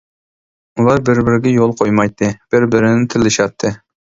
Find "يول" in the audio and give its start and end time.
1.57-1.75